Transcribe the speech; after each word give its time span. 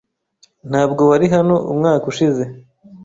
Ntabwo 0.69 1.01
wari 1.11 1.25
hano 1.35 1.55
umwaka 1.71 2.05
ushize. 2.11 2.43